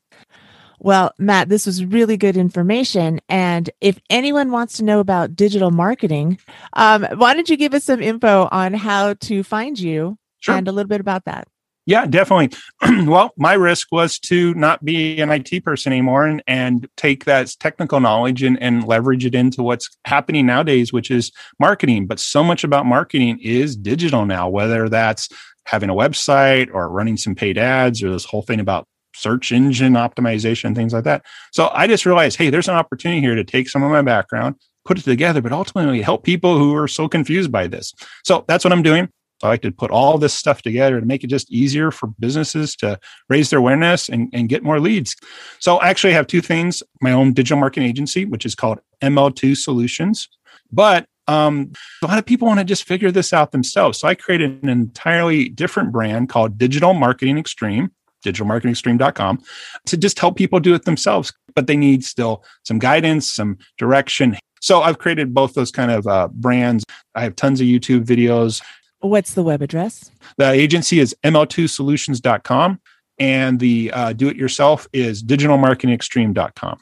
Well, 0.81 1.13
Matt, 1.19 1.49
this 1.49 1.67
was 1.67 1.85
really 1.85 2.17
good 2.17 2.37
information. 2.37 3.21
And 3.29 3.69
if 3.81 3.99
anyone 4.11 4.51
wants 4.51 4.77
to 4.77 4.85
know 4.85 5.01
about 5.01 5.35
digital 5.35 5.71
marketing, 5.71 6.39
um, 6.75 7.07
why 7.17 7.35
don't 7.35 7.49
you 7.49 7.57
give 7.57 7.75
us 7.75 7.85
some 7.85 8.01
info 8.01 8.49
on 8.53 8.75
how 8.75 9.15
to 9.15 9.43
find 9.43 9.79
you 9.79 10.19
Sure. 10.41 10.55
and 10.55 10.69
a 10.69 10.73
little 10.73 10.89
bit 10.89 11.01
about 11.01 11.25
that? 11.25 11.49
Yeah, 11.89 12.05
definitely. 12.07 12.51
well, 13.07 13.33
my 13.39 13.55
risk 13.55 13.89
was 13.91 14.19
to 14.21 14.53
not 14.55 14.85
be 14.85 15.19
an 15.23 15.31
IT 15.31 15.65
person 15.65 15.91
anymore 15.91 16.27
and, 16.27 16.43
and 16.47 16.87
take 16.99 17.25
that 17.25 17.57
technical 17.59 17.99
knowledge 17.99 18.43
and, 18.43 18.63
and 18.63 18.87
leverage 18.87 19.25
it 19.25 19.35
into 19.35 19.63
what's 19.63 19.89
happening 20.05 20.45
nowadays, 20.45 20.93
which 20.93 21.11
is 21.11 21.33
marketing. 21.59 22.07
But 22.07 22.21
so 22.21 22.45
much 22.45 22.63
about 22.63 22.85
marketing 22.85 23.39
is 23.43 23.75
digital 23.75 24.27
now, 24.27 24.51
whether 24.51 24.91
that's 24.91 25.31
having 25.65 25.89
a 25.89 25.95
website 25.95 26.69
or 26.75 26.91
running 26.91 27.17
some 27.17 27.35
paid 27.35 27.57
ads 27.57 28.03
or 28.03 28.11
this 28.11 28.27
whole 28.27 28.43
thing 28.43 28.61
about 28.61 28.87
search 29.19 29.53
engine 29.53 29.95
optimization, 29.95 30.75
things 30.75 30.93
like 30.93 31.05
that. 31.05 31.25
So 31.53 31.71
I 31.73 31.87
just 31.87 32.07
realized, 32.07 32.39
hey, 32.39 32.51
there's 32.51 32.69
an 32.69 32.75
opportunity 32.75 33.21
here 33.21 33.35
to 33.35 33.45
take 33.45 33.69
some 33.69 33.83
of 33.83 33.91
my 33.91 34.03
background, 34.03 34.57
put 34.85 34.99
it 34.99 35.03
together, 35.03 35.43
but 35.43 35.53
ultimately 35.53 36.01
help 36.03 36.25
people 36.25 36.59
who 36.59 36.75
are 36.75 36.89
so 36.89 37.09
confused 37.09 37.51
by 37.51 37.67
this. 37.67 37.93
So 38.25 38.45
that's 38.47 38.65
what 38.65 38.73
I'm 38.73 38.83
doing. 38.83 39.09
I 39.43 39.49
like 39.49 39.63
to 39.63 39.71
put 39.71 39.91
all 39.91 40.19
this 40.19 40.35
stuff 40.35 40.63
together 40.63 40.99
to 40.99 41.07
make 41.07 41.23
it 41.23 41.29
just 41.29 41.51
easier 41.51 41.91
for 41.91 42.09
businesses 42.19 42.75
to 42.77 42.99
raise 43.29 43.51
their 43.51 43.61
awareness 43.61 44.09
and, 44.09 44.29
and 44.33 44.49
get 44.49 44.65
more 44.65 44.81
leads. 44.81 45.15
So 45.61 45.77
I 45.77 45.89
actually 45.89 46.13
have 46.15 46.27
two 46.27 46.41
things 46.41 46.83
my 47.01 47.13
own 47.13 47.33
digital 47.33 47.59
marketing 47.59 47.89
agency, 47.89 48.25
which 48.25 48.45
is 48.45 48.55
called 48.55 48.81
ML2 49.03 49.57
Solutions. 49.57 50.29
But 50.73 51.07
um, 51.29 51.73
a 52.03 52.07
lot 52.07 52.19
of 52.19 52.27
people 52.27 52.49
want 52.49 52.59
to 52.59 52.65
just 52.65 52.85
figure 52.85 53.11
this 53.11 53.33
out 53.33 53.53
themselves. 53.53 53.99
So 53.99 54.09
I 54.09 54.15
created 54.15 54.63
an 54.63 54.69
entirely 54.69 55.49
different 55.49 55.93
brand 55.93 56.31
called 56.31 56.59
Digital 56.59 56.95
Marketing 56.95 57.39
Extreme, 57.39 57.93
digitalmarketingextreme.com, 58.25 59.43
to 59.87 59.97
just 59.97 60.19
help 60.19 60.37
people 60.37 60.61
do 60.61 60.75
it 60.75 60.85
themselves. 60.85 61.33
But 61.55 61.67
they 61.67 61.77
need 61.77 62.05
still 62.05 62.45
some 62.65 62.79
guidance, 62.79 63.31
some 63.31 63.59
direction. 63.79 64.37
So 64.61 64.83
I've 64.83 64.99
created 64.99 65.35
both 65.35 65.55
those 65.55 65.71
kind 65.71 65.91
of 65.91 66.07
uh, 66.07 66.29
brands. 66.33 66.85
I 67.15 67.23
have 67.23 67.37
tons 67.37 67.61
of 67.61 67.67
YouTube 67.67 68.05
videos. 68.05 68.63
What's 69.01 69.35
the 69.35 69.43
web 69.43 69.63
address? 69.63 70.11
The 70.37 70.51
agency 70.51 70.99
is 70.99 71.15
ml2solutions.com 71.25 72.81
and 73.19 73.61
the 73.61 73.91
uh, 73.93 74.13
do 74.13 74.29
it 74.29 74.37
yourself 74.37 74.87
is 74.93 75.23
digitalmarketingextreme.com. 75.23 76.81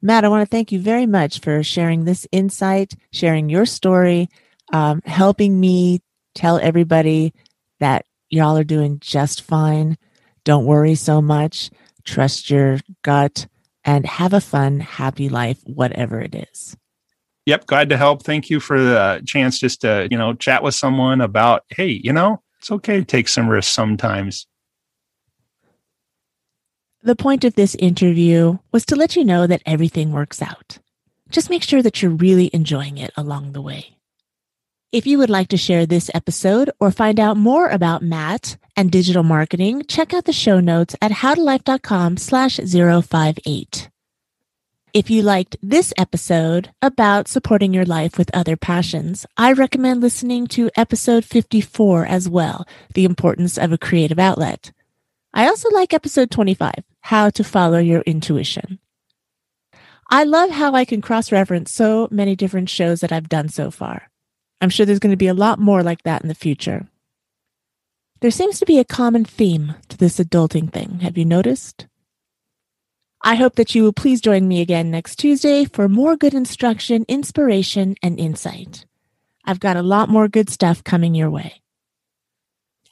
Matt, 0.00 0.24
I 0.24 0.28
want 0.28 0.42
to 0.42 0.50
thank 0.50 0.72
you 0.72 0.80
very 0.80 1.06
much 1.06 1.40
for 1.40 1.62
sharing 1.62 2.04
this 2.04 2.26
insight, 2.32 2.94
sharing 3.12 3.48
your 3.48 3.64
story, 3.64 4.28
um, 4.72 5.00
helping 5.04 5.60
me 5.60 6.00
tell 6.34 6.58
everybody 6.58 7.32
that 7.78 8.04
y'all 8.28 8.56
are 8.56 8.64
doing 8.64 8.98
just 9.00 9.42
fine. 9.42 9.96
Don't 10.44 10.66
worry 10.66 10.94
so 10.94 11.22
much. 11.22 11.70
Trust 12.04 12.50
your 12.50 12.78
gut 13.02 13.46
and 13.84 14.06
have 14.06 14.32
a 14.32 14.40
fun, 14.40 14.80
happy 14.80 15.28
life, 15.28 15.60
whatever 15.64 16.20
it 16.20 16.34
is. 16.34 16.76
Yep, 17.46 17.66
glad 17.66 17.88
to 17.90 17.96
help. 17.96 18.22
Thank 18.22 18.50
you 18.50 18.60
for 18.60 18.80
the 18.80 19.22
chance 19.26 19.58
just 19.58 19.80
to, 19.80 20.06
you 20.10 20.16
know, 20.16 20.34
chat 20.34 20.62
with 20.62 20.74
someone 20.74 21.20
about, 21.20 21.64
hey, 21.68 21.88
you 21.88 22.12
know, 22.12 22.40
it's 22.60 22.70
okay 22.70 22.98
to 22.98 23.04
take 23.04 23.26
some 23.26 23.48
risks 23.48 23.74
sometimes. 23.74 24.46
The 27.02 27.16
point 27.16 27.42
of 27.44 27.54
this 27.54 27.74
interview 27.74 28.58
was 28.70 28.84
to 28.86 28.96
let 28.96 29.16
you 29.16 29.24
know 29.24 29.48
that 29.48 29.62
everything 29.66 30.12
works 30.12 30.40
out. 30.40 30.78
Just 31.30 31.50
make 31.50 31.64
sure 31.64 31.82
that 31.82 32.00
you're 32.00 32.12
really 32.12 32.48
enjoying 32.52 32.98
it 32.98 33.10
along 33.16 33.52
the 33.52 33.62
way. 33.62 33.96
If 34.92 35.04
you 35.06 35.18
would 35.18 35.30
like 35.30 35.48
to 35.48 35.56
share 35.56 35.84
this 35.84 36.10
episode 36.14 36.70
or 36.78 36.92
find 36.92 37.18
out 37.18 37.36
more 37.36 37.68
about 37.68 38.02
Matt 38.02 38.56
and 38.76 38.90
digital 38.90 39.22
marketing, 39.22 39.84
check 39.88 40.14
out 40.14 40.24
the 40.24 40.32
show 40.32 40.60
notes 40.60 40.96
at 41.00 41.10
howtolife.com 41.10 42.16
slash 42.16 42.56
058. 42.56 43.88
If 44.94 45.08
you 45.08 45.22
liked 45.22 45.56
this 45.62 45.94
episode 45.96 46.70
about 46.82 47.26
supporting 47.26 47.72
your 47.72 47.86
life 47.86 48.18
with 48.18 48.30
other 48.34 48.56
passions, 48.56 49.24
I 49.38 49.52
recommend 49.52 50.02
listening 50.02 50.46
to 50.48 50.70
episode 50.76 51.24
54 51.24 52.04
as 52.04 52.28
well, 52.28 52.66
The 52.92 53.06
Importance 53.06 53.56
of 53.56 53.72
a 53.72 53.78
Creative 53.78 54.18
Outlet. 54.18 54.70
I 55.32 55.46
also 55.46 55.70
like 55.70 55.94
episode 55.94 56.30
25, 56.30 56.74
How 57.00 57.30
to 57.30 57.42
Follow 57.42 57.78
Your 57.78 58.02
Intuition. 58.02 58.80
I 60.10 60.24
love 60.24 60.50
how 60.50 60.74
I 60.74 60.84
can 60.84 61.00
cross 61.00 61.32
reference 61.32 61.72
so 61.72 62.06
many 62.10 62.36
different 62.36 62.68
shows 62.68 63.00
that 63.00 63.12
I've 63.12 63.30
done 63.30 63.48
so 63.48 63.70
far. 63.70 64.10
I'm 64.60 64.68
sure 64.68 64.84
there's 64.84 64.98
going 64.98 65.12
to 65.12 65.16
be 65.16 65.26
a 65.26 65.32
lot 65.32 65.58
more 65.58 65.82
like 65.82 66.02
that 66.02 66.20
in 66.20 66.28
the 66.28 66.34
future. 66.34 66.86
There 68.22 68.30
seems 68.30 68.60
to 68.60 68.66
be 68.66 68.78
a 68.78 68.84
common 68.84 69.24
theme 69.24 69.74
to 69.88 69.98
this 69.98 70.20
adulting 70.20 70.72
thing. 70.72 71.00
Have 71.00 71.18
you 71.18 71.24
noticed? 71.24 71.88
I 73.20 73.34
hope 73.34 73.56
that 73.56 73.74
you 73.74 73.82
will 73.82 73.92
please 73.92 74.20
join 74.20 74.46
me 74.46 74.60
again 74.60 74.92
next 74.92 75.16
Tuesday 75.16 75.64
for 75.64 75.88
more 75.88 76.16
good 76.16 76.32
instruction, 76.32 77.04
inspiration, 77.08 77.96
and 78.00 78.20
insight. 78.20 78.86
I've 79.44 79.58
got 79.58 79.76
a 79.76 79.82
lot 79.82 80.08
more 80.08 80.28
good 80.28 80.50
stuff 80.50 80.84
coming 80.84 81.16
your 81.16 81.30
way. 81.30 81.62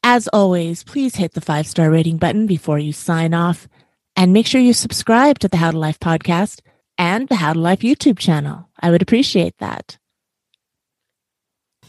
As 0.02 0.26
always, 0.32 0.82
please 0.82 1.14
hit 1.14 1.34
the 1.34 1.40
five 1.40 1.68
star 1.68 1.92
rating 1.92 2.16
button 2.16 2.49
before 2.49 2.80
you 2.80 2.92
sign 2.92 3.32
off 3.32 3.68
and 4.16 4.32
make 4.32 4.49
sure 4.49 4.60
you 4.60 4.72
subscribe 4.72 5.38
to 5.38 5.49
the 5.49 5.58
How 5.58 5.70
to 5.70 5.78
Life 5.78 6.00
podcast 6.00 6.58
and 6.99 7.28
the 7.28 7.37
How 7.37 7.52
to 7.52 7.60
Life 7.60 7.80
YouTube 7.82 8.18
channel. 8.18 8.68
I 8.80 8.90
would 8.90 9.00
appreciate 9.00 9.56
that. 9.58 9.96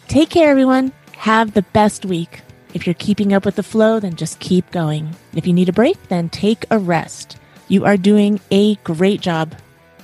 Take 0.08 0.30
care, 0.30 0.52
everyone. 0.52 0.92
Have 1.14 1.56
the 1.56 1.64
best 1.74 2.06
week. 2.06 2.42
If 2.74 2.88
you're 2.88 2.94
keeping 2.94 3.34
up 3.34 3.46
with 3.46 3.56
the 3.56 3.64
flow, 3.64 4.00
then 4.00 4.16
just 4.16 4.40
keep 4.40 4.70
going. 4.72 5.16
If 5.36 5.46
you 5.46 5.54
need 5.54 5.70
a 5.70 5.74
break, 5.74 6.02
then 6.08 6.30
take 6.30 6.66
a 6.72 6.80
rest. 6.80 7.38
You 7.68 7.86
are 7.86 7.98
doing 7.98 8.40
a 8.50 8.76
great 8.76 9.22
job. 9.22 9.56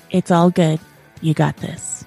It's 0.09 0.31
all 0.31 0.49
good. 0.49 0.79
You 1.21 1.33
got 1.33 1.57
this. 1.57 2.05